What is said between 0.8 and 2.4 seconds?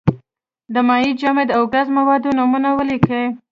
مایع، جامد او ګاز موادو